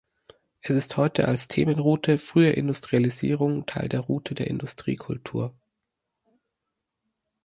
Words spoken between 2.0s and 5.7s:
„Frühe Industrialisierung“ Teil der Route der Industriekultur.